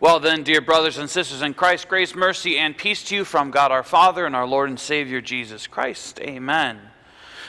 Well, 0.00 0.20
then, 0.20 0.44
dear 0.44 0.60
brothers 0.60 0.98
and 0.98 1.10
sisters 1.10 1.42
in 1.42 1.54
Christ, 1.54 1.88
grace, 1.88 2.14
mercy, 2.14 2.56
and 2.56 2.78
peace 2.78 3.02
to 3.06 3.16
you 3.16 3.24
from 3.24 3.50
God 3.50 3.72
our 3.72 3.82
Father 3.82 4.26
and 4.26 4.36
our 4.36 4.46
Lord 4.46 4.68
and 4.68 4.78
Savior 4.78 5.20
Jesus 5.20 5.66
Christ. 5.66 6.20
Amen. 6.20 6.78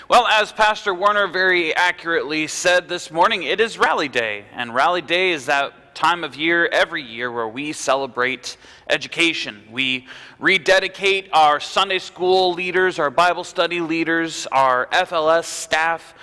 Well, 0.09 0.25
as 0.25 0.51
Pastor 0.51 0.92
Werner 0.92 1.27
very 1.27 1.75
accurately 1.75 2.48
said 2.48 2.90
this 2.90 3.12
morning, 3.12 3.43
it 3.43 3.59
is 3.59 3.77
Rally 3.77 4.08
Day. 4.08 4.46
And 4.51 4.74
Rally 4.74 5.04
Day 5.04 5.30
is 5.30 5.46
that 5.46 5.93
time 5.93 6.24
of 6.24 6.35
year 6.35 6.66
every 6.72 7.04
year 7.04 7.32
where 7.32 7.48
we 7.48 7.72
celebrate 7.72 8.57
education. 8.89 9.61
We 9.70 10.07
rededicate 10.39 11.29
our 11.31 11.59
Sunday 11.59 12.00
school 12.00 12.54
leaders, 12.54 12.97
our 12.97 13.11
Bible 13.11 13.43
study 13.43 13.79
leaders, 13.79 14.47
our 14.52 14.88
FLS 14.88 15.43
staff 15.43 16.16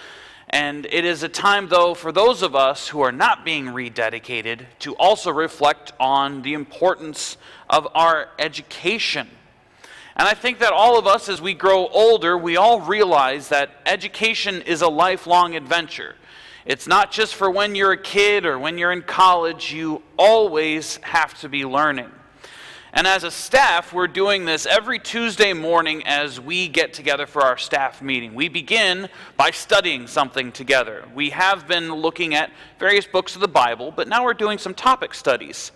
and 0.49 0.87
it 0.87 1.05
is 1.05 1.23
a 1.23 1.29
time, 1.29 1.69
though, 1.69 1.95
for 1.95 2.13
those 2.13 2.43
of 2.43 2.55
us 2.55 2.89
who 2.89 3.01
are 3.01 3.13
not 3.13 3.45
being 3.45 3.67
rededicated 3.67 4.67
to 4.81 4.95
also 4.95 5.33
reflect 5.33 5.93
on 5.99 6.43
the 6.43 6.55
importance 6.55 7.37
of 7.69 7.89
our 7.95 8.29
education. 8.39 9.29
And 10.17 10.27
I 10.27 10.35
think 10.35 10.61
that 10.61 10.73
all 10.73 10.99
of 10.99 11.07
us, 11.07 11.29
as 11.29 11.43
we 11.43 11.53
grow 11.53 11.89
older, 11.89 12.39
we 12.39 12.57
all 12.57 12.81
realize 12.81 13.49
that 13.49 13.71
education 13.85 14.63
is 14.63 14.83
a 14.83 14.89
lifelong 14.89 15.57
adventure. 15.57 16.15
It's 16.65 16.87
not 16.87 17.13
just 17.13 17.35
for 17.35 17.51
when 17.51 17.75
you're 17.75 17.93
a 17.93 18.03
kid 18.03 18.47
or 18.47 18.59
when 18.59 18.79
you're 18.79 18.93
in 18.93 19.03
college, 19.03 19.73
you 19.73 20.03
always 20.17 20.97
have 20.99 21.39
to 21.41 21.49
be 21.49 21.65
learning. 21.65 22.11
And 22.93 23.07
as 23.07 23.25
a 23.25 23.31
staff, 23.31 23.93
we're 23.93 24.07
doing 24.07 24.45
this 24.45 24.65
every 24.65 24.99
Tuesday 24.99 25.53
morning 25.53 26.07
as 26.07 26.41
we 26.41 26.69
get 26.69 26.93
together 26.93 27.27
for 27.27 27.43
our 27.43 27.59
staff 27.59 28.01
meeting. 28.01 28.35
We 28.35 28.49
begin 28.49 29.09
by 29.37 29.51
studying 29.51 30.07
something 30.07 30.53
together. 30.53 31.05
We 31.15 31.31
have 31.31 31.67
been 31.67 31.93
looking 31.93 32.35
at 32.35 32.51
various 32.79 33.07
books 33.07 33.35
of 33.35 33.41
the 33.41 33.49
Bible, 33.49 33.93
but 33.95 34.09
now 34.09 34.25
we're 34.25 34.35
doing 34.35 34.59
some 34.59 34.73
topic 34.73 35.15
studies. 35.15 35.73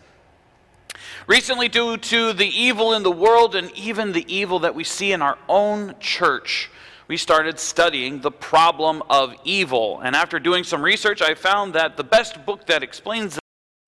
Recently, 1.27 1.69
due 1.69 1.97
to 1.97 2.33
the 2.33 2.47
evil 2.47 2.95
in 2.95 3.03
the 3.03 3.11
world 3.11 3.55
and 3.55 3.71
even 3.77 4.13
the 4.13 4.25
evil 4.33 4.61
that 4.61 4.75
we 4.75 4.85
see 4.85 5.13
in 5.13 5.23
our 5.23 5.39
own 5.49 5.95
church, 6.01 6.71
we 7.09 7.17
started 7.17 7.59
studying 7.59 8.21
the 8.21 8.31
problem 8.31 9.03
of 9.11 9.35
evil. 9.45 10.01
And 10.01 10.15
after 10.15 10.39
doing 10.39 10.65
some 10.65 10.81
research, 10.81 11.23
I 11.23 11.35
found 11.35 11.75
that 11.75 11.97
the 11.97 12.05
best 12.05 12.45
book 12.47 12.67
that 12.67 12.83
explains 12.83 13.39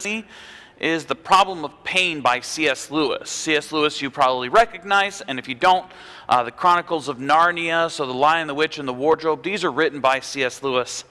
this 0.00 0.24
is 0.82 1.04
The 1.04 1.14
Problem 1.14 1.64
of 1.64 1.84
Pain 1.84 2.20
by 2.22 2.40
C.S. 2.40 2.90
Lewis. 2.90 3.30
C.S. 3.30 3.70
Lewis, 3.70 4.02
you 4.02 4.10
probably 4.10 4.48
recognize, 4.48 5.20
and 5.20 5.38
if 5.38 5.48
you 5.48 5.54
don't, 5.54 5.86
uh, 6.28 6.42
The 6.42 6.50
Chronicles 6.50 7.08
of 7.08 7.18
Narnia, 7.18 7.88
so 7.88 8.04
The 8.04 8.12
Lion, 8.12 8.48
the 8.48 8.54
Witch, 8.54 8.80
and 8.80 8.88
the 8.88 8.92
Wardrobe, 8.92 9.44
these 9.44 9.62
are 9.62 9.70
written 9.70 10.00
by 10.00 10.18
C.S. 10.18 10.60
Lewis. 10.60 11.04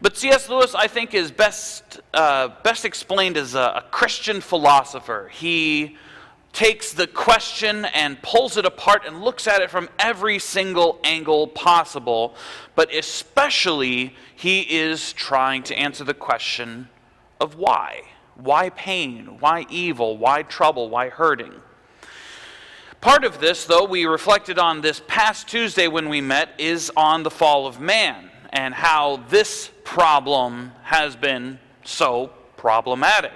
But 0.00 0.16
C.S. 0.16 0.48
Lewis, 0.48 0.74
I 0.74 0.88
think, 0.88 1.12
is 1.12 1.30
best, 1.30 2.00
uh, 2.14 2.48
best 2.64 2.86
explained 2.86 3.36
as 3.36 3.54
a, 3.54 3.60
a 3.60 3.84
Christian 3.90 4.40
philosopher. 4.40 5.30
He 5.30 5.98
takes 6.54 6.94
the 6.94 7.06
question 7.06 7.84
and 7.84 8.20
pulls 8.22 8.56
it 8.56 8.64
apart 8.64 9.02
and 9.06 9.22
looks 9.22 9.46
at 9.46 9.60
it 9.60 9.70
from 9.70 9.90
every 9.98 10.38
single 10.38 10.98
angle 11.04 11.46
possible, 11.46 12.34
but 12.74 12.92
especially 12.92 14.16
he 14.34 14.60
is 14.60 15.12
trying 15.12 15.62
to 15.62 15.74
answer 15.74 16.04
the 16.04 16.14
question 16.14 16.88
of 17.38 17.56
why. 17.56 18.02
Why 18.34 18.70
pain? 18.70 19.38
Why 19.40 19.66
evil? 19.68 20.16
Why 20.16 20.42
trouble? 20.42 20.88
Why 20.88 21.08
hurting? 21.08 21.52
Part 23.00 23.24
of 23.24 23.40
this, 23.40 23.64
though, 23.64 23.84
we 23.84 24.04
reflected 24.04 24.58
on 24.58 24.80
this 24.80 25.02
past 25.06 25.48
Tuesday 25.48 25.88
when 25.88 26.08
we 26.08 26.20
met, 26.20 26.50
is 26.58 26.90
on 26.96 27.24
the 27.24 27.30
fall 27.30 27.66
of 27.66 27.80
man 27.80 28.30
and 28.50 28.72
how 28.72 29.16
this 29.28 29.70
problem 29.82 30.72
has 30.84 31.16
been 31.16 31.58
so 31.84 32.30
problematic. 32.56 33.32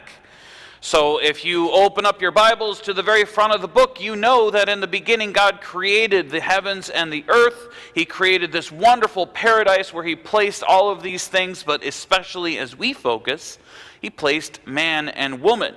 So, 0.81 1.19
if 1.19 1.45
you 1.45 1.73
open 1.73 2.07
up 2.07 2.23
your 2.23 2.31
Bibles 2.31 2.81
to 2.83 2.95
the 2.95 3.03
very 3.03 3.25
front 3.25 3.53
of 3.53 3.61
the 3.61 3.67
book, 3.67 4.01
you 4.01 4.15
know 4.15 4.53
that 4.53 4.69
in 4.69 4.79
the 4.79 4.87
beginning 4.87 5.33
God 5.33 5.61
created 5.61 6.31
the 6.31 6.41
heavens 6.41 6.91
and 6.91 7.13
the 7.13 7.25
earth. 7.27 7.75
He 7.93 8.05
created 8.05 8.53
this 8.53 8.71
wonderful 8.71 9.27
paradise 9.27 9.93
where 9.93 10.05
He 10.05 10.15
placed 10.15 10.63
all 10.63 10.91
of 10.91 11.03
these 11.03 11.27
things, 11.27 11.65
but 11.65 11.85
especially 11.85 12.59
as 12.59 12.79
we 12.79 12.93
focus 12.93 13.59
he 14.07 14.11
placed 14.11 14.65
man 14.65 15.09
and 15.09 15.43
woman. 15.43 15.75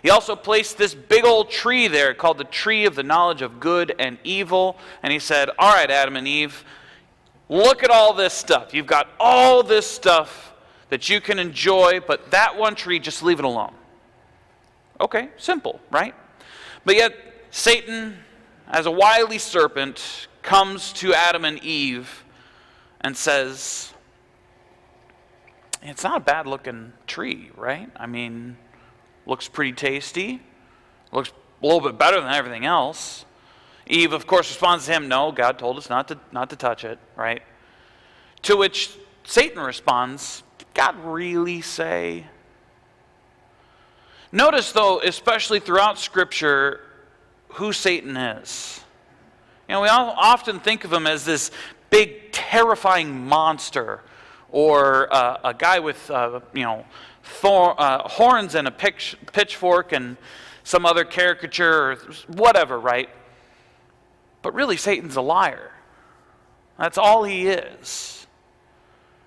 He 0.00 0.08
also 0.08 0.36
placed 0.36 0.78
this 0.78 0.94
big 0.94 1.24
old 1.24 1.50
tree 1.50 1.88
there 1.88 2.14
called 2.14 2.38
the 2.38 2.44
tree 2.44 2.84
of 2.84 2.94
the 2.94 3.02
knowledge 3.02 3.42
of 3.42 3.58
good 3.58 3.96
and 3.98 4.16
evil. 4.22 4.78
And 5.02 5.12
he 5.12 5.18
said, 5.18 5.50
All 5.58 5.74
right, 5.74 5.90
Adam 5.90 6.14
and 6.14 6.28
Eve, 6.28 6.64
look 7.48 7.82
at 7.82 7.90
all 7.90 8.12
this 8.12 8.32
stuff. 8.32 8.72
You've 8.72 8.86
got 8.86 9.08
all 9.18 9.64
this 9.64 9.90
stuff 9.90 10.54
that 10.90 11.08
you 11.08 11.20
can 11.20 11.40
enjoy, 11.40 11.98
but 11.98 12.30
that 12.30 12.56
one 12.56 12.76
tree, 12.76 13.00
just 13.00 13.24
leave 13.24 13.40
it 13.40 13.44
alone. 13.44 13.74
Okay, 15.00 15.30
simple, 15.36 15.80
right? 15.90 16.14
But 16.84 16.94
yet, 16.94 17.12
Satan, 17.50 18.18
as 18.68 18.86
a 18.86 18.92
wily 18.92 19.38
serpent, 19.38 20.28
comes 20.42 20.92
to 20.92 21.12
Adam 21.12 21.44
and 21.44 21.58
Eve 21.64 22.22
and 23.00 23.16
says, 23.16 23.93
it's 25.84 26.02
not 26.02 26.16
a 26.16 26.20
bad 26.20 26.46
looking 26.46 26.92
tree, 27.06 27.50
right? 27.56 27.90
I 27.96 28.06
mean, 28.06 28.56
looks 29.26 29.48
pretty 29.48 29.72
tasty, 29.72 30.40
looks 31.12 31.30
a 31.62 31.66
little 31.66 31.80
bit 31.80 31.98
better 31.98 32.20
than 32.20 32.32
everything 32.32 32.64
else. 32.64 33.24
Eve, 33.86 34.14
of 34.14 34.26
course, 34.26 34.48
responds 34.48 34.86
to 34.86 34.92
him, 34.92 35.08
No, 35.08 35.30
God 35.30 35.58
told 35.58 35.76
us 35.76 35.90
not 35.90 36.08
to, 36.08 36.18
not 36.32 36.50
to 36.50 36.56
touch 36.56 36.84
it, 36.84 36.98
right? 37.16 37.42
To 38.42 38.56
which 38.56 38.96
Satan 39.24 39.60
responds, 39.60 40.42
Did 40.58 40.68
God 40.72 40.96
really 41.04 41.60
say? 41.60 42.26
Notice, 44.32 44.72
though, 44.72 45.00
especially 45.00 45.60
throughout 45.60 45.98
Scripture, 45.98 46.80
who 47.48 47.72
Satan 47.72 48.16
is. 48.16 48.80
You 49.68 49.74
know, 49.74 49.82
we 49.82 49.88
all 49.88 50.14
often 50.16 50.60
think 50.60 50.84
of 50.84 50.92
him 50.92 51.06
as 51.06 51.24
this 51.24 51.50
big, 51.90 52.32
terrifying 52.32 53.26
monster 53.26 54.00
or 54.54 55.12
uh, 55.12 55.40
a 55.42 55.52
guy 55.52 55.80
with, 55.80 56.08
uh, 56.12 56.38
you 56.52 56.62
know, 56.62 56.84
thor- 57.24 57.74
uh, 57.76 58.08
horns 58.08 58.54
and 58.54 58.68
a 58.68 58.70
pitch- 58.70 59.16
pitchfork 59.32 59.90
and 59.90 60.16
some 60.62 60.86
other 60.86 61.04
caricature 61.04 61.90
or 61.90 61.96
whatever, 62.28 62.78
right? 62.78 63.10
But 64.42 64.54
really, 64.54 64.76
Satan's 64.76 65.16
a 65.16 65.20
liar. 65.20 65.72
That's 66.78 66.96
all 66.96 67.24
he 67.24 67.48
is. 67.48 68.28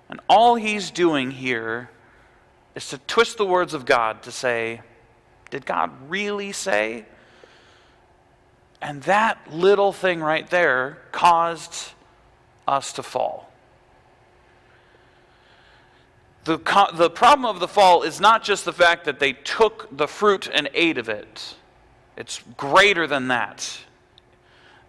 And 0.08 0.18
all 0.30 0.54
he's 0.54 0.90
doing 0.90 1.30
here 1.30 1.90
is 2.74 2.88
to 2.88 2.98
twist 3.06 3.36
the 3.36 3.44
words 3.44 3.74
of 3.74 3.84
God 3.84 4.22
to 4.22 4.32
say, 4.32 4.80
Did 5.50 5.66
God 5.66 5.90
really 6.08 6.52
say? 6.52 7.04
And 8.80 9.02
that 9.02 9.52
little 9.52 9.92
thing 9.92 10.20
right 10.20 10.48
there 10.48 10.96
caused 11.12 11.92
us 12.66 12.94
to 12.94 13.02
fall. 13.02 13.47
The, 16.48 16.56
the 16.94 17.10
problem 17.10 17.44
of 17.44 17.60
the 17.60 17.68
fall 17.68 18.02
is 18.04 18.22
not 18.22 18.42
just 18.42 18.64
the 18.64 18.72
fact 18.72 19.04
that 19.04 19.20
they 19.20 19.34
took 19.34 19.94
the 19.94 20.08
fruit 20.08 20.48
and 20.50 20.70
ate 20.72 20.96
of 20.96 21.10
it, 21.10 21.56
it's 22.16 22.42
greater 22.56 23.06
than 23.06 23.28
that. 23.28 23.80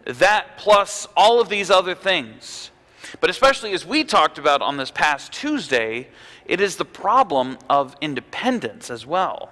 That 0.06 0.58
plus 0.58 1.06
all 1.18 1.42
of 1.42 1.50
these 1.50 1.70
other 1.70 1.96
things. 1.96 2.72
But 3.20 3.30
especially 3.30 3.74
as 3.74 3.86
we 3.86 4.06
talked 4.06 4.38
about 4.38 4.62
on 4.62 4.78
this 4.78 4.90
past 4.90 5.34
Tuesday, 5.34 6.08
it 6.46 6.62
is 6.62 6.78
the 6.78 6.86
problem 6.86 7.58
of 7.70 7.94
independence 8.00 8.90
as 8.90 9.06
well. 9.06 9.52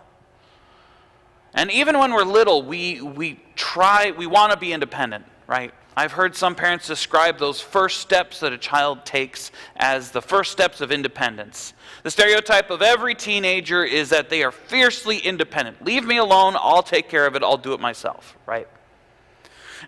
And 1.54 1.70
even 1.70 2.00
when 2.00 2.14
we're 2.14 2.24
little, 2.24 2.64
we, 2.64 3.02
we 3.02 3.42
try, 3.58 4.12
we 4.12 4.28
want 4.28 4.54
to 4.54 4.58
be 4.58 4.72
independent, 4.72 5.26
right? 5.46 5.74
I've 5.98 6.12
heard 6.12 6.36
some 6.36 6.54
parents 6.54 6.86
describe 6.86 7.40
those 7.40 7.60
first 7.60 8.02
steps 8.02 8.42
that 8.42 8.54
a 8.54 8.58
child 8.60 9.04
takes 9.04 9.52
as 9.78 10.12
the 10.12 10.22
first 10.22 10.52
steps 10.52 10.80
of 10.80 10.92
independence. 10.92 11.74
The 12.04 12.12
stereotype 12.12 12.70
of 12.70 12.84
every 12.84 13.16
teenager 13.16 13.84
is 13.84 14.10
that 14.10 14.30
they 14.30 14.44
are 14.44 14.52
fiercely 14.52 15.18
independent. 15.18 15.84
Leave 15.84 16.06
me 16.06 16.18
alone, 16.18 16.56
I'll 16.56 16.84
take 16.84 17.10
care 17.10 17.26
of 17.26 17.36
it, 17.36 17.42
I'll 17.42 17.58
do 17.58 17.74
it 17.74 17.80
myself, 17.80 18.38
right? 18.46 18.68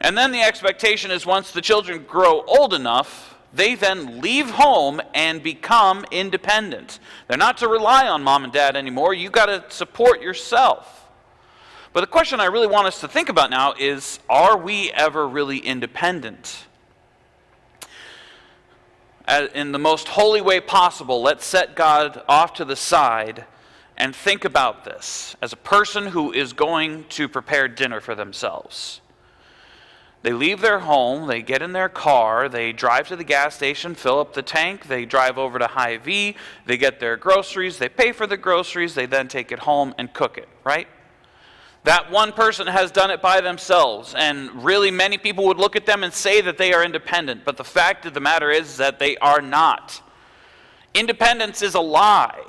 And 0.02 0.18
then 0.18 0.32
the 0.32 0.42
expectation 0.42 1.12
is 1.12 1.28
once 1.28 1.52
the 1.52 1.62
children 1.62 2.04
grow 2.06 2.42
old 2.48 2.74
enough, 2.74 3.36
they 3.54 3.76
then 3.76 4.20
leave 4.20 4.50
home 4.50 5.02
and 5.14 5.44
become 5.44 6.06
independent. 6.10 7.00
They're 7.28 7.38
not 7.38 7.58
to 7.58 7.68
rely 7.68 8.08
on 8.08 8.24
mom 8.24 8.46
and 8.46 8.52
dad 8.52 8.76
anymore. 8.76 9.14
You've 9.14 9.32
got 9.32 9.46
to 9.46 9.64
support 9.70 10.24
yourself. 10.24 10.99
But 11.92 12.02
the 12.02 12.08
question 12.08 12.40
I 12.40 12.46
really 12.46 12.68
want 12.68 12.88
us 12.88 13.02
to 13.02 13.08
think 13.08 13.30
about 13.30 13.50
now 13.50 13.74
is 13.78 14.20
are 14.30 14.58
we 14.58 14.92
ever 14.92 15.28
really 15.28 15.58
independent? 15.58 16.66
In 19.54 19.72
the 19.72 19.80
most 19.80 20.08
holy 20.08 20.42
way 20.42 20.60
possible, 20.60 21.22
let's 21.22 21.46
set 21.46 21.76
God 21.76 22.24
off 22.28 22.54
to 22.54 22.66
the 22.66 22.76
side 22.76 23.46
and 23.96 24.16
think 24.16 24.46
about 24.46 24.86
this 24.86 25.36
as 25.42 25.54
a 25.54 25.58
person 25.58 26.08
who 26.08 26.32
is 26.32 26.54
going 26.54 27.06
to 27.10 27.28
prepare 27.28 27.68
dinner 27.68 28.00
for 28.00 28.16
themselves. 28.16 29.02
They 30.22 30.34
leave 30.34 30.62
their 30.62 30.80
home, 30.80 31.28
they 31.28 31.42
get 31.42 31.62
in 31.62 31.72
their 31.72 31.90
car, 31.90 32.50
they 32.50 32.74
drive 32.74 33.08
to 33.08 33.16
the 33.16 33.24
gas 33.24 33.56
station, 33.56 33.96
fill 33.96 34.20
up 34.20 34.34
the 34.34 34.42
tank, 34.42 34.88
they 34.88 35.06
drive 35.06 35.38
over 35.38 35.60
to 35.60 35.68
Hy-Vee, 35.68 36.36
they 36.66 36.78
get 36.78 37.00
their 37.00 37.16
groceries, 37.16 37.78
they 37.78 37.88
pay 37.88 38.12
for 38.12 38.28
the 38.28 38.36
groceries, 38.36 38.96
they 38.96 39.06
then 39.06 39.28
take 39.28 39.52
it 39.52 39.60
home 39.60 39.94
and 39.98 40.14
cook 40.14 40.38
it, 40.38 40.50
right? 40.64 40.88
That 41.84 42.12
one 42.12 42.34
person 42.34 42.68
has 42.68 42.92
done 42.92 43.10
it 43.10 43.22
by 43.22 43.42
themselves, 43.42 44.14
and 44.18 44.64
really 44.64 44.92
many 44.92 45.18
people 45.18 45.46
would 45.46 45.58
look 45.58 45.76
at 45.76 45.86
them 45.86 46.04
and 46.04 46.14
say 46.14 46.42
that 46.42 46.58
they 46.58 46.74
are 46.74 46.84
independent, 46.84 47.46
but 47.46 47.58
the 47.58 47.64
fact 47.64 48.06
of 48.06 48.14
the 48.14 48.20
matter 48.20 48.52
is 48.52 48.78
that 48.78 49.00
they 49.00 49.16
are 49.18 49.42
not. 49.42 50.02
Independence 50.94 51.62
is 51.62 51.76
a 51.76 51.80
lie. 51.80 52.44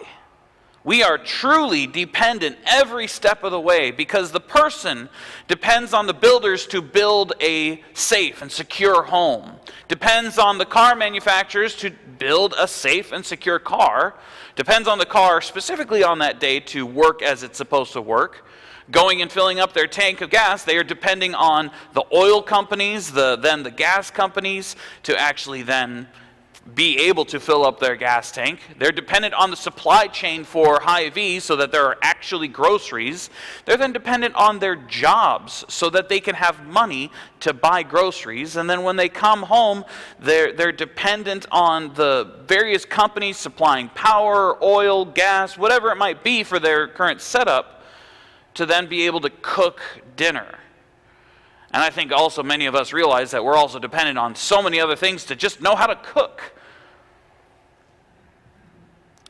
We 0.83 1.03
are 1.03 1.19
truly 1.19 1.87
dependent 1.87 2.57
every 2.67 3.07
step 3.07 3.45
of 3.45 3.53
the 3.53 3.61
way 3.61 3.91
because 3.91 4.33
the 4.33 4.41
person 4.41 5.11
depends 5.47 5.93
on 5.93 6.07
the 6.07 6.15
builders 6.15 6.67
to 6.69 6.81
build 6.81 7.35
a 7.41 7.83
safe 7.93 8.41
and 8.41 8.51
secure 8.51 9.03
home, 9.03 9.53
depends 9.89 10.39
on 10.39 10.57
the 10.57 10.65
car 10.65 10.97
manufacturers 10.97 11.77
to 11.77 11.91
build 12.19 12.55
a 12.59 12.67
safe 12.67 13.13
and 13.13 13.25
secure 13.25 13.59
car, 13.59 14.15
depends 14.57 14.89
on 14.89 14.99
the 14.99 15.07
car 15.07 15.43
specifically 15.43 16.03
on 16.03 16.19
that 16.21 16.41
day 16.41 16.61
to 16.61 16.87
work 16.87 17.23
as 17.23 17.43
it's 17.43 17.59
supposed 17.59 17.93
to 17.93 18.01
work. 18.01 18.47
Going 18.91 19.23
and 19.23 19.31
filling 19.31 19.61
up 19.61 19.73
their 19.73 19.87
tank 19.87 20.21
of 20.21 20.31
gas, 20.31 20.65
they 20.65 20.77
are 20.77 20.85
depending 20.85 21.35
on 21.35 21.71
the 21.93 22.05
oil 22.13 22.43
companies, 22.43 23.13
the, 23.13 23.37
then 23.37 23.63
the 23.63 23.71
gas 23.71 24.11
companies, 24.11 24.77
to 25.05 25.19
actually 25.19 25.63
then 25.63 26.09
be 26.75 26.99
able 27.09 27.25
to 27.25 27.41
fill 27.41 27.65
up 27.65 27.81
their 27.81 27.97
gas 27.97 28.31
tank. 28.31 28.61
They're 28.79 28.93
dependent 28.93 29.35
on 29.35 29.51
the 29.51 29.57
supply 29.57 30.07
chain 30.07 30.45
for 30.45 30.81
Hy-Vee 30.81 31.41
so 31.41 31.57
that 31.57 31.73
there 31.73 31.87
are 31.87 31.97
actually 32.03 32.49
groceries. 32.49 33.31
They're 33.65 33.77
then 33.77 33.93
dependent 33.93 34.35
on 34.35 34.59
their 34.59 34.77
jobs 34.77 35.65
so 35.69 35.91
that 35.91 36.09
they 36.09 36.21
can 36.21 36.35
have 36.35 36.67
money 36.67 37.11
to 37.41 37.53
buy 37.55 37.83
groceries. 37.83 38.57
And 38.57 38.69
then 38.69 38.83
when 38.83 38.97
they 38.97 39.09
come 39.09 39.43
home, 39.43 39.85
they're, 40.19 40.53
they're 40.53 40.73
dependent 40.73 41.47
on 41.51 41.95
the 41.95 42.41
various 42.47 42.85
companies 42.85 43.37
supplying 43.37 43.89
power, 43.91 44.63
oil, 44.63 45.05
gas, 45.05 45.57
whatever 45.57 45.91
it 45.91 45.97
might 45.97 46.23
be 46.23 46.45
for 46.45 46.59
their 46.59 46.89
current 46.89 47.21
setup 47.21 47.80
to 48.55 48.67
then 48.67 48.89
be 48.89 49.07
able 49.07 49.21
to 49.21 49.31
cook 49.43 49.81
dinner. 50.17 50.59
And 51.73 51.83
I 51.83 51.91
think 51.91 52.13
also 52.13 52.43
many 52.43 52.67
of 52.67 52.75
us 52.75 52.93
realize 52.93 53.31
that 53.31 53.45
we're 53.45 53.57
also 53.57 53.79
dependent 53.79 54.19
on 54.19 54.35
so 54.35 54.63
many 54.63 54.81
other 54.81 54.97
things 54.97 55.25
to 55.27 55.37
just 55.37 55.61
know 55.61 55.77
how 55.77 55.87
to 55.87 55.97
cook. 55.97 56.53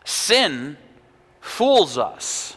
Sin 0.04 0.78
fools 1.40 1.98
us. 1.98 2.56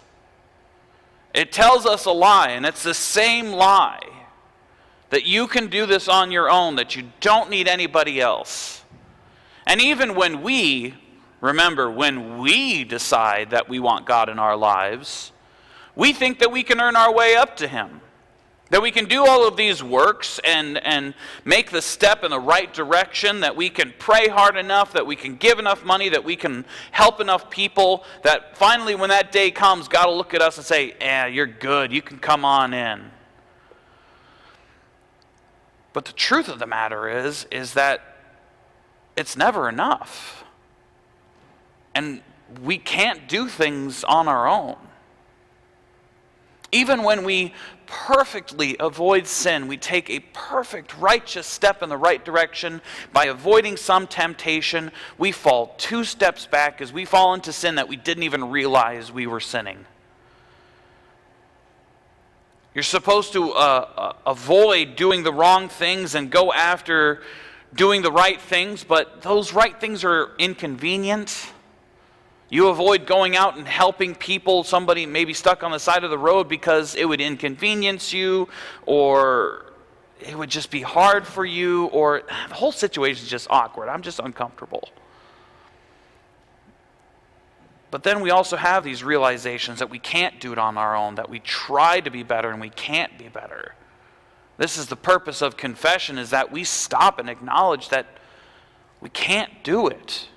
It 1.34 1.52
tells 1.52 1.86
us 1.86 2.06
a 2.06 2.12
lie, 2.12 2.52
and 2.52 2.66
it's 2.66 2.84
the 2.84 2.94
same 2.94 3.52
lie 3.52 4.00
that 5.10 5.26
you 5.26 5.48
can 5.48 5.68
do 5.68 5.86
this 5.86 6.08
on 6.08 6.32
your 6.32 6.50
own, 6.50 6.76
that 6.78 6.96
you 6.96 7.04
don't 7.20 7.50
need 7.50 7.68
anybody 7.68 8.22
else. 8.22 8.84
And 9.68 9.82
even 9.82 10.16
when 10.16 10.42
we, 10.42 10.96
remember, 11.42 11.92
when 11.92 12.40
we 12.40 12.84
decide 12.84 13.52
that 13.52 13.70
we 13.70 13.80
want 13.80 14.06
God 14.06 14.30
in 14.30 14.40
our 14.40 14.56
lives, 14.56 15.32
we 15.96 16.14
think 16.14 16.40
that 16.40 16.52
we 16.52 16.64
can 16.64 16.82
earn 16.82 16.96
our 16.96 17.14
way 17.14 17.36
up 17.36 17.56
to 17.58 17.68
Him. 17.68 18.02
That 18.70 18.82
we 18.82 18.90
can 18.90 19.06
do 19.06 19.28
all 19.28 19.48
of 19.48 19.56
these 19.56 19.84
works 19.84 20.40
and, 20.44 20.78
and 20.84 21.14
make 21.46 21.70
the 21.70 21.82
step 21.82 22.24
in 22.24 22.32
the 22.32 22.40
right 22.40 22.74
direction, 22.74 23.42
that 23.42 23.56
we 23.56 23.70
can 23.70 23.94
pray 24.00 24.28
hard 24.28 24.58
enough, 24.58 24.94
that 24.94 25.06
we 25.06 25.16
can 25.16 25.36
give 25.36 25.60
enough 25.60 25.86
money, 25.86 26.10
that 26.10 26.24
we 26.24 26.36
can 26.36 26.66
help 26.92 27.20
enough 27.20 27.52
people, 27.52 28.04
that 28.24 28.58
finally, 28.58 28.96
when 28.96 29.10
that 29.10 29.32
day 29.32 29.52
comes, 29.52 29.88
God 29.88 30.08
will 30.08 30.18
look 30.18 30.34
at 30.34 30.42
us 30.42 30.58
and 30.58 30.66
say, 30.66 30.96
Yeah, 31.00 31.28
you're 31.28 31.46
good. 31.46 31.92
You 31.92 32.02
can 32.02 32.18
come 32.18 32.44
on 32.44 32.74
in. 32.74 33.12
But 35.92 36.06
the 36.06 36.14
truth 36.14 36.48
of 36.50 36.58
the 36.58 36.66
matter 36.66 37.08
is, 37.08 37.46
is 37.52 37.76
that 37.76 38.02
it's 39.16 39.38
never 39.38 39.70
enough. 39.70 40.44
And 41.94 42.22
we 42.62 42.80
can't 42.80 43.28
do 43.28 43.48
things 43.48 44.04
on 44.04 44.28
our 44.28 44.48
own. 44.48 44.78
Even 46.74 47.04
when 47.04 47.24
we 47.24 47.54
perfectly 47.86 48.76
avoid 48.80 49.28
sin, 49.28 49.68
we 49.68 49.78
take 49.78 50.10
a 50.10 50.22
perfect 50.34 50.98
righteous 50.98 51.46
step 51.46 51.84
in 51.84 51.90
the 51.90 51.98
right 51.98 52.26
direction 52.26 52.82
by 53.14 53.26
avoiding 53.26 53.78
some 53.78 54.08
temptation, 54.08 54.92
we 55.20 55.32
fall 55.32 55.76
two 55.78 56.04
steps 56.04 56.48
back 56.48 56.82
as 56.82 56.92
we 56.92 57.06
fall 57.06 57.36
into 57.36 57.54
sin 57.54 57.76
that 57.76 57.88
we 57.88 57.96
didn't 57.96 58.24
even 58.24 58.50
realize 58.50 59.12
we 59.12 59.28
were 59.28 59.40
sinning. 59.40 59.86
You're 62.74 62.82
supposed 62.82 63.34
to 63.34 63.52
uh, 63.52 63.56
uh, 63.96 64.14
avoid 64.26 64.96
doing 64.96 65.22
the 65.22 65.32
wrong 65.32 65.70
things 65.70 66.16
and 66.16 66.32
go 66.32 66.52
after 66.52 67.22
doing 67.76 68.02
the 68.02 68.12
right 68.12 68.42
things, 68.42 68.84
but 68.84 69.22
those 69.22 69.54
right 69.54 69.80
things 69.80 70.04
are 70.04 70.32
inconvenient 70.40 71.54
you 72.54 72.68
avoid 72.68 73.08
going 73.08 73.36
out 73.36 73.58
and 73.58 73.68
helping 73.68 74.14
people, 74.14 74.64
somebody 74.64 75.08
maybe 75.08 75.34
stuck 75.34 75.64
on 75.64 75.72
the 75.72 75.80
side 75.80 76.04
of 76.04 76.12
the 76.12 76.20
road 76.20 76.48
because 76.48 76.94
it 76.94 77.06
would 77.06 77.20
inconvenience 77.20 78.14
you 78.14 78.48
or 78.86 79.74
it 80.20 80.38
would 80.38 80.52
just 80.52 80.70
be 80.70 80.84
hard 80.84 81.26
for 81.26 81.44
you 81.46 81.86
or 81.86 82.22
the 82.50 82.54
whole 82.54 82.72
situation 82.72 83.24
is 83.24 83.30
just 83.32 83.48
awkward. 83.50 83.90
I'm 83.90 84.04
just 84.04 84.20
uncomfortable. 84.20 84.88
But 87.90 88.04
then 88.04 88.22
we 88.22 88.30
also 88.30 88.56
have 88.56 88.84
these 88.84 89.04
realizations 89.04 89.80
that 89.80 89.90
we 89.90 89.98
can't 89.98 90.40
do 90.40 90.52
it 90.52 90.60
on 90.60 90.78
our 90.78 90.96
own, 90.96 91.16
that 91.16 91.32
we 91.32 91.40
try 91.40 92.02
to 92.02 92.12
be 92.12 92.22
better 92.22 92.52
and 92.52 92.62
we 92.62 92.70
can't 92.70 93.18
be 93.18 93.30
better. 93.30 93.74
This 94.58 94.78
is 94.78 94.86
the 94.86 94.96
purpose 94.96 95.42
of 95.42 95.58
confession 95.58 96.20
is 96.20 96.30
that 96.30 96.52
we 96.52 96.66
stop 96.66 97.18
and 97.18 97.32
acknowledge 97.32 97.90
that 97.90 98.06
we 99.02 99.10
can't 99.10 99.64
do 99.64 99.88
it. 99.88 100.28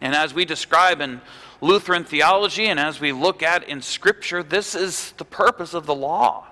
And 0.00 0.14
as 0.14 0.32
we 0.34 0.44
describe 0.44 1.00
in 1.00 1.20
Lutheran 1.60 2.04
theology 2.04 2.66
and 2.66 2.78
as 2.78 3.00
we 3.00 3.12
look 3.12 3.42
at 3.42 3.68
in 3.68 3.82
Scripture, 3.82 4.42
this 4.42 4.74
is 4.74 5.12
the 5.16 5.24
purpose 5.24 5.74
of 5.74 5.86
the 5.86 5.94
law. 5.94 6.46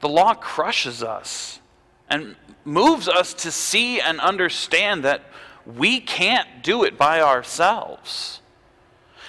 The 0.00 0.08
law 0.08 0.34
crushes 0.34 1.02
us 1.02 1.60
and 2.08 2.36
moves 2.64 3.08
us 3.08 3.34
to 3.34 3.50
see 3.50 4.00
and 4.00 4.20
understand 4.20 5.04
that 5.04 5.22
we 5.64 6.00
can't 6.00 6.62
do 6.62 6.84
it 6.84 6.96
by 6.96 7.20
ourselves. 7.20 8.40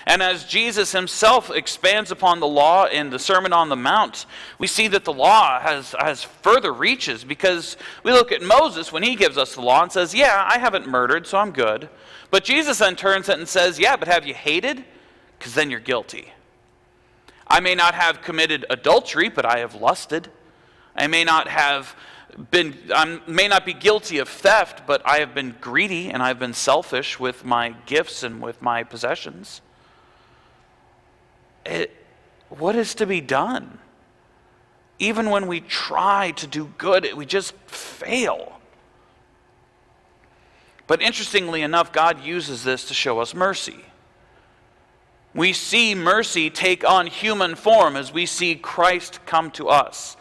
And 0.07 0.24
as 0.24 0.45
Jesus 0.45 0.94
himself 0.94 1.51
expands 1.51 2.12
upon 2.12 2.39
the 2.39 2.48
law 2.48 2.86
in 2.86 3.09
the 3.09 3.19
Sermon 3.19 3.51
on 3.51 3.68
the 3.68 3.75
Mount, 3.75 4.25
we 4.57 4.65
see 4.65 4.88
that 4.88 5.04
the 5.04 5.12
law 5.12 5.59
has, 5.59 5.94
has 6.00 6.24
further 6.24 6.71
reaches 6.71 7.25
because 7.25 7.75
we 8.04 8.13
look 8.13 8.31
at 8.31 8.42
Moses 8.42 8.94
when 8.94 9.04
he 9.04 9.18
gives 9.18 9.38
us 9.38 9.56
the 9.56 9.62
law 9.62 9.83
and 9.83 9.92
says, 9.92 10.15
Yeah, 10.15 10.48
I 10.50 10.59
haven't 10.59 10.88
murdered, 10.88 11.27
so 11.27 11.38
I'm 11.38 11.51
good. 11.51 11.89
But 12.31 12.45
Jesus 12.45 12.77
then 12.77 12.95
turns 12.95 13.27
it 13.27 13.38
and 13.38 13.45
says, 13.45 13.80
Yeah, 13.80 13.98
but 13.98 14.07
have 14.07 14.25
you 14.25 14.33
hated? 14.33 14.86
Because 15.38 15.54
then 15.54 15.69
you're 15.69 15.81
guilty. 15.81 16.31
I 17.45 17.60
may 17.60 17.75
not 17.75 17.94
have 17.94 18.21
committed 18.21 18.65
adultery, 18.69 19.27
but 19.27 19.46
I 19.46 19.60
have 19.60 19.75
lusted. 19.75 20.32
I 20.96 21.08
may 21.08 21.25
not 21.25 21.50
have 21.50 21.98
been 22.50 22.77
I 22.96 23.20
may 23.27 23.50
not 23.50 23.65
be 23.65 23.74
guilty 23.74 24.20
of 24.20 24.29
theft, 24.29 24.84
but 24.88 25.01
I 25.05 25.17
have 25.17 25.36
been 25.36 25.55
greedy 25.60 26.12
and 26.12 26.24
I've 26.24 26.39
been 26.39 26.53
selfish 26.53 27.20
with 27.20 27.43
my 27.43 27.75
gifts 27.86 28.24
and 28.24 28.41
with 28.41 28.62
my 28.62 28.84
possessions. 28.86 29.60
It, 31.67 31.93
what 32.50 32.75
is 32.75 32.95
to 32.95 33.05
be 33.05 33.21
done? 33.21 33.79
Even 35.00 35.29
when 35.29 35.47
we 35.47 35.59
try 35.59 36.31
to 36.31 36.47
do 36.47 36.74
good, 36.77 37.07
we 37.15 37.25
just 37.25 37.53
fail. 37.67 38.59
But 40.88 41.01
interestingly 41.01 41.62
enough, 41.62 41.91
God 41.91 42.24
uses 42.24 42.63
this 42.63 42.86
to 42.86 42.93
show 42.93 43.19
us 43.19 43.36
mercy. 43.36 43.86
We 45.36 45.53
see 45.53 45.93
mercy 45.93 46.50
take 46.50 46.88
on 46.89 47.07
human 47.07 47.55
form 47.55 47.95
as 47.95 48.12
we 48.12 48.25
see 48.25 48.55
Christ 48.55 49.19
come 49.25 49.51
to 49.51 49.67
us. 49.67 50.15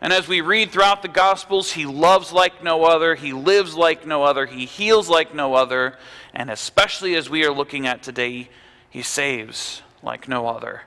And 0.00 0.12
as 0.12 0.28
we 0.28 0.42
read 0.42 0.70
throughout 0.70 1.00
the 1.00 1.08
Gospels, 1.08 1.72
he 1.72 1.86
loves 1.86 2.30
like 2.30 2.62
no 2.62 2.84
other, 2.84 3.14
he 3.14 3.32
lives 3.32 3.74
like 3.74 4.06
no 4.06 4.22
other, 4.22 4.44
he 4.44 4.66
heals 4.66 5.08
like 5.08 5.34
no 5.34 5.54
other, 5.54 5.96
and 6.34 6.50
especially 6.50 7.16
as 7.16 7.30
we 7.30 7.44
are 7.46 7.52
looking 7.52 7.86
at 7.86 8.02
today, 8.02 8.50
he 8.90 9.00
saves 9.00 9.82
like 10.04 10.28
no 10.28 10.46
other. 10.46 10.82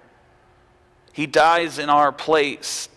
He 1.13 1.25
dies 1.25 1.79
in 1.79 1.89
our 1.89 2.11
place, 2.11 2.89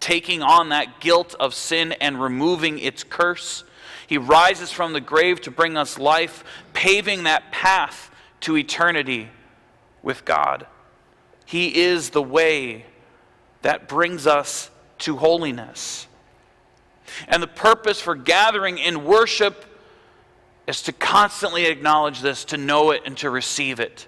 taking 0.00 0.42
on 0.42 0.70
that 0.70 1.00
guilt 1.00 1.34
of 1.38 1.54
sin 1.54 1.92
and 1.92 2.20
removing 2.20 2.78
its 2.78 3.04
curse 3.04 3.64
he 4.06 4.18
rises 4.18 4.70
from 4.70 4.92
the 4.92 5.00
grave 5.00 5.40
to 5.42 5.50
bring 5.50 5.76
us 5.76 5.98
life, 5.98 6.44
paving 6.72 7.24
that 7.24 7.50
path 7.50 8.10
to 8.40 8.56
eternity 8.56 9.28
with 10.02 10.24
God. 10.24 10.66
He 11.44 11.82
is 11.82 12.10
the 12.10 12.22
way 12.22 12.86
that 13.62 13.88
brings 13.88 14.26
us 14.26 14.70
to 14.98 15.16
holiness. 15.16 16.06
And 17.28 17.42
the 17.42 17.48
purpose 17.48 18.00
for 18.00 18.14
gathering 18.14 18.78
in 18.78 19.04
worship 19.04 19.64
is 20.66 20.82
to 20.82 20.92
constantly 20.92 21.66
acknowledge 21.66 22.20
this, 22.20 22.44
to 22.46 22.56
know 22.56 22.90
it, 22.90 23.02
and 23.06 23.16
to 23.18 23.30
receive 23.30 23.80
it. 23.80 24.06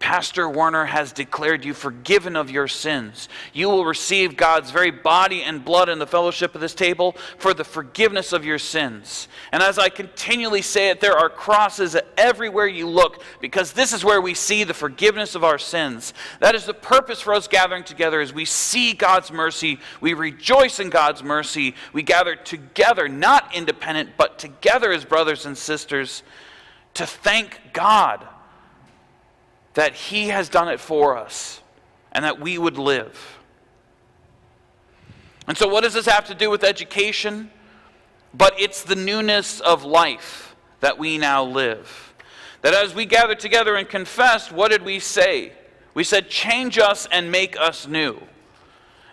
Pastor 0.00 0.48
Werner 0.48 0.86
has 0.86 1.12
declared 1.12 1.62
you 1.62 1.74
forgiven 1.74 2.34
of 2.34 2.50
your 2.50 2.66
sins. 2.66 3.28
You 3.52 3.68
will 3.68 3.84
receive 3.84 4.34
God's 4.34 4.70
very 4.70 4.90
body 4.90 5.42
and 5.42 5.62
blood 5.62 5.90
in 5.90 5.98
the 5.98 6.06
fellowship 6.06 6.54
of 6.54 6.62
this 6.62 6.74
table 6.74 7.14
for 7.36 7.52
the 7.52 7.64
forgiveness 7.64 8.32
of 8.32 8.44
your 8.44 8.58
sins. 8.58 9.28
And 9.52 9.62
as 9.62 9.78
I 9.78 9.90
continually 9.90 10.62
say 10.62 10.88
it, 10.88 11.02
there 11.02 11.18
are 11.18 11.28
crosses 11.28 11.98
everywhere 12.16 12.66
you 12.66 12.88
look 12.88 13.22
because 13.42 13.72
this 13.72 13.92
is 13.92 14.02
where 14.02 14.22
we 14.22 14.32
see 14.32 14.64
the 14.64 14.72
forgiveness 14.72 15.34
of 15.34 15.44
our 15.44 15.58
sins. 15.58 16.14
That 16.40 16.54
is 16.54 16.64
the 16.64 16.74
purpose 16.74 17.20
for 17.20 17.34
us 17.34 17.46
gathering 17.46 17.84
together 17.84 18.22
as 18.22 18.32
we 18.32 18.46
see 18.46 18.94
God's 18.94 19.30
mercy. 19.30 19.78
We 20.00 20.14
rejoice 20.14 20.80
in 20.80 20.88
God's 20.88 21.22
mercy. 21.22 21.74
We 21.92 22.02
gather 22.02 22.36
together, 22.36 23.06
not 23.06 23.54
independent, 23.54 24.12
but 24.16 24.38
together 24.38 24.92
as 24.92 25.04
brothers 25.04 25.44
and 25.44 25.56
sisters 25.56 26.22
to 26.94 27.06
thank 27.06 27.60
God 27.74 28.26
that 29.74 29.94
He 29.94 30.28
has 30.28 30.48
done 30.48 30.68
it 30.68 30.80
for 30.80 31.16
us 31.16 31.60
and 32.12 32.24
that 32.24 32.40
we 32.40 32.58
would 32.58 32.78
live. 32.78 33.38
And 35.46 35.56
so, 35.56 35.68
what 35.68 35.84
does 35.84 35.94
this 35.94 36.06
have 36.06 36.26
to 36.26 36.34
do 36.34 36.50
with 36.50 36.64
education? 36.64 37.50
But 38.32 38.54
it's 38.58 38.84
the 38.84 38.94
newness 38.94 39.60
of 39.60 39.84
life 39.84 40.54
that 40.80 40.98
we 40.98 41.18
now 41.18 41.44
live. 41.44 42.14
That 42.62 42.74
as 42.74 42.94
we 42.94 43.06
gather 43.06 43.34
together 43.34 43.74
and 43.74 43.88
confess, 43.88 44.52
what 44.52 44.70
did 44.70 44.82
we 44.82 44.98
say? 44.98 45.52
We 45.94 46.04
said, 46.04 46.28
Change 46.28 46.78
us 46.78 47.08
and 47.10 47.32
make 47.32 47.58
us 47.58 47.86
new. 47.86 48.20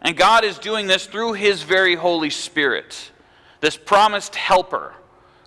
And 0.01 0.15
God 0.15 0.43
is 0.43 0.59
doing 0.59 0.87
this 0.87 1.07
through 1.07 1.33
His 1.33 1.63
very 1.63 1.95
Holy 1.95 2.29
Spirit, 2.29 3.11
this 3.61 3.77
promised 3.77 4.35
helper 4.35 4.93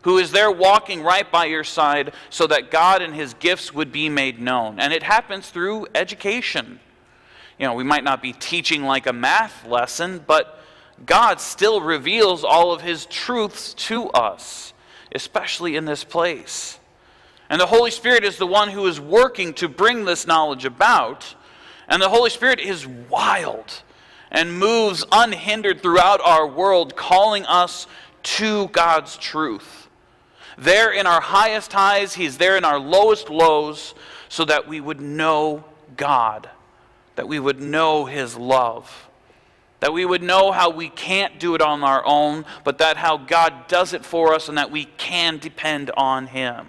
who 0.03 0.19
is 0.19 0.31
there 0.31 0.51
walking 0.51 1.03
right 1.03 1.31
by 1.31 1.47
your 1.47 1.65
side 1.65 2.13
so 2.31 2.47
that 2.47 2.71
God 2.71 3.03
and 3.03 3.15
his 3.15 3.35
gifts 3.35 3.75
would 3.75 3.93
be 3.93 4.09
made 4.09 4.41
known. 4.41 4.81
And 4.81 4.93
it 4.93 5.03
happens 5.03 5.51
through 5.51 5.89
education. 5.95 6.81
You 7.59 7.67
know, 7.67 7.75
we 7.75 7.85
might 7.85 8.05
not 8.05 8.23
be 8.23 8.33
teaching 8.33 8.85
like 8.85 9.07
a 9.07 9.13
math 9.13 9.67
lesson, 9.67 10.25
but 10.27 10.59
God 11.05 11.41
still 11.41 11.81
reveals 11.81 12.45
all 12.45 12.73
of 12.73 12.81
his 12.81 13.05
truths 13.07 13.75
to 13.75 14.09
us, 14.11 14.73
especially 15.15 15.77
in 15.77 15.85
this 15.85 16.05
place. 16.05 16.79
And 17.51 17.61
the 17.61 17.67
Holy 17.67 17.91
Spirit 17.91 18.25
is 18.25 18.37
the 18.37 18.47
one 18.47 18.71
who 18.71 18.87
is 18.87 19.01
working 19.01 19.53
to 19.55 19.69
bring 19.69 20.05
this 20.05 20.27
knowledge 20.27 20.65
about. 20.65 21.35
And 21.89 22.01
the 22.01 22.09
Holy 22.09 22.31
Spirit 22.31 22.61
is 22.61 22.87
wild 22.87 23.83
and 24.31 24.59
moves 24.59 25.05
unhindered 25.11 25.83
throughout 25.83 26.21
our 26.21 26.47
world, 26.47 26.97
calling 26.97 27.45
us 27.47 27.89
to 28.23 28.69
God's 28.69 29.17
truth 29.17 29.80
there 30.61 30.91
in 30.91 31.07
our 31.07 31.21
highest 31.21 31.73
highs, 31.73 32.15
He's 32.15 32.39
there 32.39 32.57
in 32.57 32.65
our 32.65 32.79
lowest 32.79 33.31
lows, 33.31 33.95
so 34.29 34.45
that 34.45 34.69
we 34.69 34.81
would 34.81 35.01
know 35.01 35.65
God, 35.97 36.49
that 37.17 37.27
we 37.27 37.41
would 37.41 37.61
know 37.61 38.05
His 38.05 38.37
love, 38.37 39.09
that 39.81 39.93
we 39.93 40.05
would 40.05 40.23
know 40.23 40.53
how 40.53 40.71
we 40.71 40.89
can't 40.89 41.41
do 41.41 41.55
it 41.55 41.63
on 41.63 41.83
our 41.83 42.05
own, 42.05 42.45
but 42.65 42.79
that 42.79 42.99
how 42.99 43.17
God 43.17 43.67
does 43.67 43.93
it 43.93 44.05
for 44.05 44.35
us 44.35 44.49
and 44.49 44.59
that 44.59 44.71
we 44.71 44.85
can 44.85 45.39
depend 45.39 45.91
on 45.97 46.27
Him. 46.29 46.67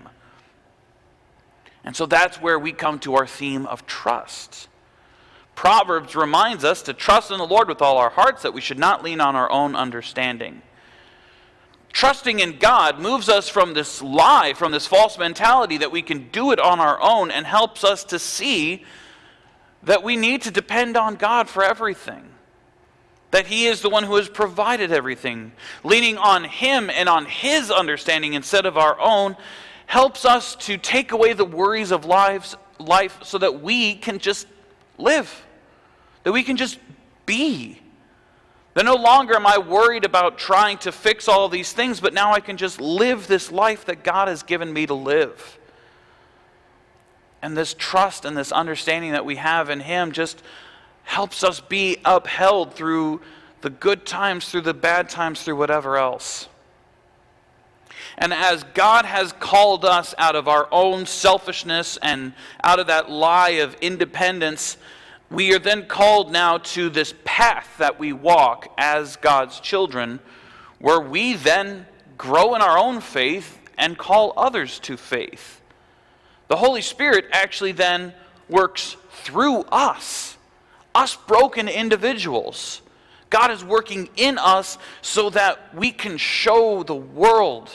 And 1.84 1.96
so 1.96 2.06
that's 2.06 2.42
where 2.42 2.60
we 2.60 2.72
come 2.72 3.00
to 3.00 3.16
our 3.16 3.28
theme 3.28 3.66
of 3.66 3.86
trust. 3.86 4.68
Proverbs 5.56 6.16
reminds 6.16 6.64
us 6.64 6.82
to 6.84 6.94
trust 6.94 7.32
in 7.32 7.38
the 7.38 7.46
Lord 7.46 7.68
with 7.68 7.82
all 7.82 7.98
our 7.98 8.10
hearts, 8.10 8.44
that 8.44 8.54
we 8.54 8.62
should 8.62 8.80
not 8.80 9.04
lean 9.04 9.20
on 9.20 9.36
our 9.36 9.52
own 9.52 9.76
understanding. 9.76 10.62
Trusting 11.92 12.40
in 12.40 12.58
God 12.58 13.00
moves 13.00 13.28
us 13.28 13.50
from 13.50 13.74
this 13.74 14.02
lie, 14.02 14.54
from 14.54 14.72
this 14.72 14.88
false 14.88 15.18
mentality 15.18 15.78
that 15.78 15.92
we 15.92 16.02
can 16.02 16.30
do 16.30 16.52
it 16.52 16.60
on 16.60 16.80
our 16.80 17.00
own, 17.02 17.32
and 17.32 17.46
helps 17.46 17.84
us 17.84 18.04
to 18.06 18.20
see 18.20 18.86
that 19.84 20.04
we 20.04 20.16
need 20.16 20.44
to 20.44 20.52
depend 20.52 20.96
on 20.96 21.16
God 21.16 21.50
for 21.50 21.64
everything. 21.64 22.30
That 23.32 23.48
He 23.48 23.66
is 23.66 23.82
the 23.82 23.90
one 23.90 24.04
who 24.04 24.16
has 24.16 24.30
provided 24.30 24.92
everything. 24.92 25.52
Leaning 25.84 26.18
on 26.18 26.44
Him 26.46 26.90
and 26.90 27.10
on 27.10 27.26
His 27.26 27.72
understanding 27.72 28.34
instead 28.34 28.66
of 28.66 28.78
our 28.78 29.00
own 29.00 29.36
helps 29.86 30.24
us 30.24 30.56
to 30.56 30.78
take 30.78 31.12
away 31.12 31.34
the 31.34 31.46
worries 31.46 31.92
of 31.92 32.06
lives, 32.06 32.56
life 32.80 33.20
so 33.24 33.38
that 33.38 33.62
we 33.62 33.96
can 33.96 34.20
just 34.20 34.48
live, 34.98 35.46
that 36.24 36.32
we 36.32 36.44
can 36.44 36.56
just 36.56 36.80
be. 37.26 37.81
That 38.74 38.86
no 38.86 38.96
longer 38.96 39.36
am 39.36 39.46
I 39.46 39.58
worried 39.58 40.06
about 40.06 40.38
trying 40.38 40.78
to 40.80 40.92
fix 40.92 41.28
all 41.28 41.50
these 41.50 41.74
things, 41.74 42.00
but 42.00 42.14
now 42.14 42.32
I 42.32 42.40
can 42.40 42.56
just 42.56 42.80
live 42.80 43.28
this 43.28 43.52
life 43.52 43.86
that 43.86 44.04
God 44.04 44.28
has 44.30 44.44
given 44.44 44.72
me 44.72 44.86
to 44.86 44.94
live. 44.94 45.58
And 47.42 47.58
this 47.58 47.74
trust 47.78 48.24
and 48.24 48.38
this 48.38 48.52
understanding 48.52 49.12
that 49.12 49.26
we 49.26 49.36
have 49.36 49.70
in 49.70 49.82
Him 49.82 50.12
just 50.12 50.42
helps 51.04 51.44
us 51.44 51.60
be 51.60 51.98
upheld 52.06 52.74
through 52.74 53.22
the 53.62 53.70
good 53.70 54.06
times, 54.06 54.50
through 54.50 54.62
the 54.62 54.74
bad 54.74 55.10
times, 55.10 55.44
through 55.44 55.58
whatever 55.58 55.98
else. 55.98 56.48
And 58.18 58.34
as 58.34 58.64
God 58.74 59.06
has 59.06 59.34
called 59.34 59.84
us 59.84 60.14
out 60.18 60.36
of 60.36 60.48
our 60.48 60.68
own 60.72 61.06
selfishness 61.06 61.98
and 62.02 62.34
out 62.64 62.80
of 62.80 62.88
that 62.88 63.10
lie 63.10 63.52
of 63.52 63.76
independence, 63.76 64.78
we 65.32 65.54
are 65.56 65.60
then 65.60 65.86
called 65.86 66.32
now 66.32 66.58
to 66.58 66.90
this 66.90 67.14
path 67.24 67.78
that 67.78 67.98
we 67.98 68.12
walk 68.12 68.68
as 68.78 69.16
God's 69.16 69.62
children, 69.62 70.20
where 70.80 71.00
we 71.00 71.34
then 71.36 71.86
grow 72.18 72.54
in 72.54 72.62
our 72.62 72.78
own 72.78 73.00
faith 73.00 73.58
and 73.78 73.98
call 73.98 74.34
others 74.36 74.78
to 74.80 74.98
faith. 74.98 75.62
The 76.50 76.58
Holy 76.58 76.82
Spirit 76.82 77.26
actually 77.32 77.72
then 77.72 78.14
works 78.50 78.98
through 79.12 79.62
us, 79.72 80.38
us 80.94 81.16
broken 81.16 81.70
individuals. 81.70 82.82
God 83.30 83.52
is 83.52 83.64
working 83.64 84.10
in 84.18 84.38
us 84.38 84.78
so 85.02 85.30
that 85.30 85.74
we 85.74 85.92
can 85.92 86.18
show 86.18 86.84
the 86.84 86.96
world 86.96 87.70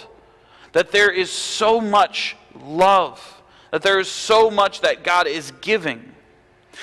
that 0.72 0.92
there 0.92 1.10
is 1.10 1.30
so 1.30 1.80
much 1.80 2.36
love, 2.54 3.42
that 3.70 3.80
there 3.80 3.98
is 3.98 4.10
so 4.10 4.50
much 4.50 4.82
that 4.82 5.02
God 5.02 5.26
is 5.26 5.52
giving. 5.62 6.12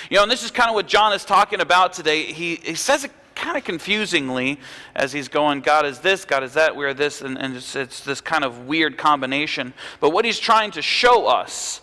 You 0.09 0.17
know, 0.17 0.23
and 0.23 0.31
this 0.31 0.43
is 0.43 0.51
kind 0.51 0.69
of 0.69 0.75
what 0.75 0.87
John 0.87 1.13
is 1.13 1.25
talking 1.25 1.61
about 1.61 1.93
today. 1.93 2.25
He, 2.25 2.55
he 2.55 2.75
says 2.75 3.03
it 3.03 3.11
kind 3.35 3.57
of 3.57 3.63
confusingly 3.63 4.59
as 4.95 5.11
he's 5.11 5.27
going, 5.27 5.61
God 5.61 5.85
is 5.85 5.99
this, 5.99 6.25
God 6.25 6.43
is 6.43 6.53
that, 6.53 6.75
we 6.75 6.85
are 6.85 6.93
this, 6.93 7.21
and, 7.21 7.37
and 7.37 7.55
it's, 7.55 7.75
it's 7.75 8.01
this 8.01 8.21
kind 8.21 8.43
of 8.43 8.67
weird 8.67 8.97
combination. 8.97 9.73
But 9.99 10.11
what 10.11 10.25
he's 10.25 10.39
trying 10.39 10.71
to 10.71 10.81
show 10.81 11.27
us 11.27 11.81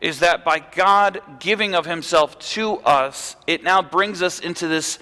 is 0.00 0.18
that 0.18 0.44
by 0.44 0.58
God 0.58 1.22
giving 1.38 1.74
of 1.74 1.86
himself 1.86 2.38
to 2.38 2.78
us, 2.78 3.36
it 3.46 3.62
now 3.62 3.82
brings 3.82 4.22
us 4.22 4.40
into 4.40 4.66
this 4.66 4.98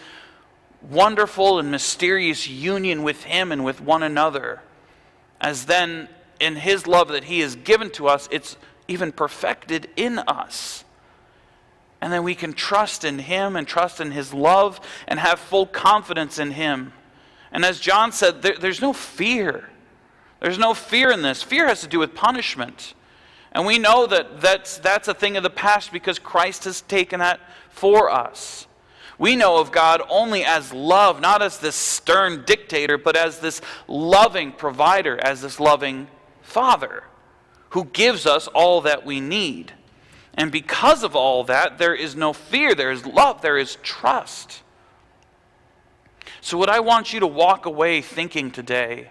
wonderful 0.88 1.58
and 1.58 1.70
mysterious 1.70 2.48
union 2.48 3.02
with 3.02 3.24
him 3.24 3.52
and 3.52 3.64
with 3.64 3.80
one 3.80 4.02
another. 4.02 4.60
As 5.40 5.66
then, 5.66 6.08
in 6.38 6.56
his 6.56 6.86
love 6.86 7.08
that 7.08 7.24
he 7.24 7.40
has 7.40 7.56
given 7.56 7.90
to 7.92 8.08
us, 8.08 8.28
it's 8.30 8.56
even 8.88 9.12
perfected 9.12 9.88
in 9.96 10.18
us. 10.18 10.84
And 12.00 12.12
then 12.12 12.22
we 12.22 12.34
can 12.34 12.52
trust 12.54 13.04
in 13.04 13.18
Him 13.18 13.56
and 13.56 13.66
trust 13.66 14.00
in 14.00 14.12
His 14.12 14.32
love 14.32 14.80
and 15.06 15.20
have 15.20 15.38
full 15.38 15.66
confidence 15.66 16.38
in 16.38 16.52
Him. 16.52 16.92
And 17.52 17.64
as 17.64 17.80
John 17.80 18.12
said, 18.12 18.42
there, 18.42 18.56
there's 18.58 18.80
no 18.80 18.92
fear. 18.92 19.68
There's 20.40 20.58
no 20.58 20.72
fear 20.72 21.10
in 21.10 21.22
this. 21.22 21.42
Fear 21.42 21.68
has 21.68 21.82
to 21.82 21.86
do 21.86 21.98
with 21.98 22.14
punishment. 22.14 22.94
And 23.52 23.66
we 23.66 23.78
know 23.78 24.06
that 24.06 24.40
that's, 24.40 24.78
that's 24.78 25.08
a 25.08 25.14
thing 25.14 25.36
of 25.36 25.42
the 25.42 25.50
past 25.50 25.92
because 25.92 26.18
Christ 26.18 26.64
has 26.64 26.80
taken 26.82 27.20
that 27.20 27.40
for 27.68 28.10
us. 28.10 28.66
We 29.18 29.36
know 29.36 29.58
of 29.58 29.70
God 29.70 30.00
only 30.08 30.44
as 30.44 30.72
love, 30.72 31.20
not 31.20 31.42
as 31.42 31.58
this 31.58 31.76
stern 31.76 32.44
dictator, 32.46 32.96
but 32.96 33.16
as 33.16 33.40
this 33.40 33.60
loving 33.86 34.52
provider, 34.52 35.18
as 35.22 35.42
this 35.42 35.60
loving 35.60 36.08
Father 36.40 37.04
who 37.70 37.84
gives 37.84 38.26
us 38.26 38.48
all 38.48 38.80
that 38.82 39.04
we 39.04 39.20
need. 39.20 39.74
And 40.40 40.50
because 40.50 41.02
of 41.02 41.14
all 41.14 41.44
that, 41.44 41.76
there 41.76 41.94
is 41.94 42.16
no 42.16 42.32
fear, 42.32 42.74
there 42.74 42.90
is 42.90 43.04
love, 43.04 43.42
there 43.42 43.58
is 43.58 43.76
trust. 43.82 44.62
So, 46.40 46.56
what 46.56 46.70
I 46.70 46.80
want 46.80 47.12
you 47.12 47.20
to 47.20 47.26
walk 47.26 47.66
away 47.66 48.00
thinking 48.00 48.50
today 48.50 49.10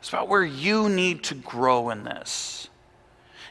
is 0.00 0.08
about 0.08 0.28
where 0.28 0.44
you 0.44 0.88
need 0.88 1.24
to 1.24 1.34
grow 1.34 1.90
in 1.90 2.04
this. 2.04 2.68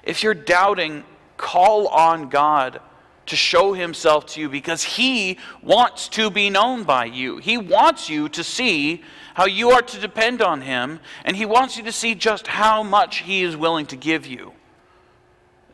If 0.04 0.24
you're 0.24 0.34
doubting, 0.34 1.04
call 1.36 1.90
on 1.90 2.30
God 2.30 2.80
to 3.26 3.36
show 3.36 3.74
himself 3.74 4.28
to 4.28 4.40
you 4.40 4.48
because 4.48 4.82
he 4.82 5.38
wants 5.62 6.08
to 6.10 6.30
be 6.30 6.50
known 6.50 6.86
by 6.86 7.04
you. 7.04 7.40
He 7.40 7.58
wants 7.58 8.10
you 8.10 8.30
to 8.30 8.42
see 8.42 9.04
how 9.34 9.48
you 9.48 9.72
are 9.72 9.82
to 9.82 10.00
depend 10.00 10.42
on 10.42 10.62
him, 10.62 11.02
and 11.26 11.36
he 11.36 11.46
wants 11.46 11.76
you 11.76 11.84
to 11.84 11.92
see 11.92 12.16
just 12.16 12.48
how 12.48 12.84
much 12.84 13.18
he 13.18 13.44
is 13.44 13.58
willing 13.58 13.86
to 13.88 13.98
give 13.98 14.26
you 14.26 14.54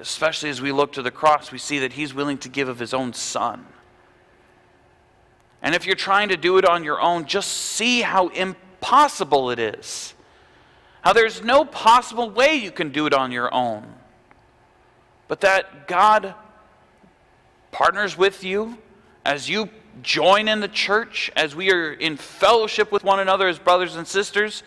especially 0.01 0.50
as 0.50 0.62
we 0.62 0.72
look 0.72 0.93
to 0.93 1.01
the 1.01 1.12
cross, 1.12 1.51
we 1.51 1.58
see 1.58 1.79
that 1.79 1.93
He's 1.93 2.13
willing 2.13 2.38
to 2.39 2.50
give 2.50 2.67
of 2.67 2.79
His 2.79 2.93
own 2.93 3.13
Son. 3.13 3.65
And 5.62 5.75
if 5.75 5.86
you're 5.86 5.96
trying 5.96 6.29
to 6.29 6.38
do 6.38 6.58
it 6.58 6.65
on 6.65 6.84
your 6.84 7.00
own, 7.00 7.25
just 7.25 7.50
see 7.50 8.01
how 8.01 8.29
impossible 8.29 9.51
it 9.51 9.60
is. 9.60 10.13
How 11.01 11.13
there's 11.13 11.43
no 11.43 11.65
possible 11.65 12.29
way 12.29 12.55
you 12.55 12.72
can 12.72 12.89
do 12.89 13.05
it 13.05 13.13
on 13.13 13.31
your 13.31 13.53
own. 13.53 13.86
But 15.27 15.41
that 15.41 15.88
God 15.88 16.34
partners 17.72 18.17
with 18.17 18.43
you, 18.43 18.77
as 19.24 19.50
you 19.50 19.70
join 20.01 20.48
in 20.48 20.60
the 20.60 20.67
church, 20.67 21.31
as 21.36 21.55
we 21.55 21.72
are 21.72 21.93
in 21.93 22.17
fellowship 22.17 22.91
with 22.91 23.03
one 23.03 23.20
another 23.20 23.48
as 23.48 23.60
brothers 23.60 23.96
and 23.96 24.08
sisters, 24.08 24.63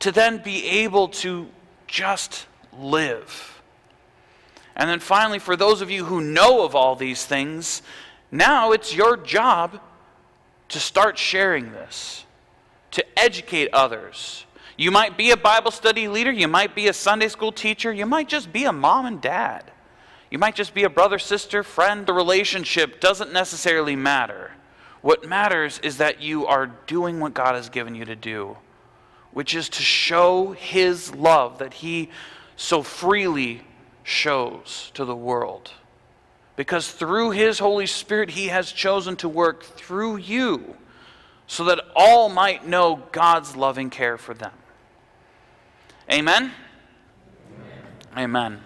to 0.00 0.12
then 0.12 0.38
be 0.38 0.64
able 0.64 1.08
to 1.08 1.48
just 1.86 2.46
live. 2.78 3.57
And 4.78 4.88
then 4.88 5.00
finally, 5.00 5.40
for 5.40 5.56
those 5.56 5.82
of 5.82 5.90
you 5.90 6.04
who 6.04 6.20
know 6.20 6.64
of 6.64 6.76
all 6.76 6.94
these 6.94 7.24
things, 7.24 7.82
now 8.30 8.70
it's 8.70 8.94
your 8.94 9.16
job 9.16 9.80
to 10.68 10.78
start 10.78 11.18
sharing 11.18 11.72
this, 11.72 12.24
to 12.92 13.04
educate 13.18 13.70
others. 13.72 14.46
You 14.76 14.92
might 14.92 15.18
be 15.18 15.32
a 15.32 15.36
Bible 15.36 15.72
study 15.72 16.06
leader, 16.06 16.30
you 16.30 16.46
might 16.46 16.76
be 16.76 16.86
a 16.86 16.92
Sunday 16.92 17.26
school 17.26 17.50
teacher, 17.50 17.92
you 17.92 18.06
might 18.06 18.28
just 18.28 18.52
be 18.52 18.64
a 18.64 18.72
mom 18.72 19.06
and 19.06 19.20
dad. 19.20 19.64
You 20.30 20.38
might 20.38 20.54
just 20.54 20.74
be 20.74 20.84
a 20.84 20.90
brother, 20.90 21.18
sister, 21.18 21.62
friend. 21.62 22.06
The 22.06 22.12
relationship 22.12 23.00
doesn't 23.00 23.32
necessarily 23.32 23.96
matter. 23.96 24.52
What 25.00 25.26
matters 25.26 25.80
is 25.82 25.96
that 25.98 26.20
you 26.20 26.46
are 26.46 26.66
doing 26.86 27.18
what 27.18 27.32
God 27.34 27.54
has 27.54 27.70
given 27.70 27.94
you 27.94 28.04
to 28.04 28.14
do, 28.16 28.58
which 29.32 29.54
is 29.54 29.68
to 29.70 29.82
show 29.82 30.52
His 30.52 31.14
love 31.14 31.58
that 31.58 31.72
He 31.72 32.10
so 32.56 32.82
freely 32.82 33.62
shows 34.08 34.90
to 34.94 35.04
the 35.04 35.14
world. 35.14 35.72
Because 36.56 36.90
through 36.90 37.30
His 37.30 37.58
Holy 37.58 37.86
Spirit, 37.86 38.30
He 38.30 38.48
has 38.48 38.72
chosen 38.72 39.16
to 39.16 39.28
work 39.28 39.62
through 39.62 40.16
you 40.16 40.76
so 41.46 41.64
that 41.64 41.80
all 41.94 42.28
might 42.28 42.66
know 42.66 43.02
God's 43.12 43.54
loving 43.54 43.90
care 43.90 44.18
for 44.18 44.34
them. 44.34 44.52
Amen? 46.10 46.52
Amen. 48.16 48.52
Amen. 48.56 48.60